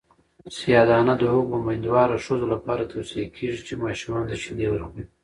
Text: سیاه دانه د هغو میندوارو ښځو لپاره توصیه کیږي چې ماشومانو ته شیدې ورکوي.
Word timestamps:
سیاه 0.57 0.85
دانه 0.89 1.13
د 1.19 1.23
هغو 1.33 1.55
میندوارو 1.65 2.23
ښځو 2.25 2.45
لپاره 2.53 2.89
توصیه 2.91 3.25
کیږي 3.37 3.61
چې 3.67 3.73
ماشومانو 3.83 4.29
ته 4.29 4.35
شیدې 4.43 4.67
ورکوي. 4.69 5.03